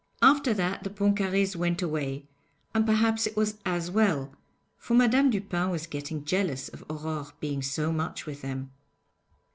[0.23, 2.25] After that the Pontcarrés went away,
[2.73, 4.33] and perhaps it was as well,
[4.75, 8.71] for Madame Dupin was getting jealous of Aurore being so much with them.